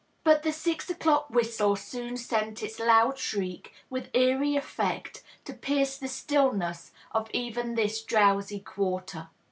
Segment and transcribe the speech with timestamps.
[0.23, 5.95] But the six o'clock whistle soon sent its loud shriek, with eerie eflect, to pierce
[5.95, 9.29] the stillness of even this drowsy Quarter.